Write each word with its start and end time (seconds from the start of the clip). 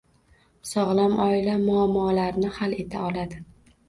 Sog‘lom 0.69 1.13
oila 1.25 1.57
muammolarni 1.65 2.51
hal 2.57 2.73
eta 2.85 3.05
oladi. 3.11 3.39